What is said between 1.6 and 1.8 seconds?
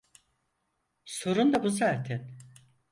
bu